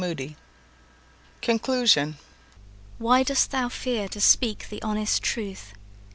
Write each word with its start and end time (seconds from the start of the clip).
CHAPTER 0.01 0.23
XIX 0.23 0.35
Conclusion 1.43 2.17
"Why 2.97 3.21
dost 3.21 3.51
thou 3.51 3.69
fear 3.69 4.07
to 4.07 4.19
speak 4.19 4.67
the 4.69 4.81
honest 4.81 5.21
truth? 5.21 5.73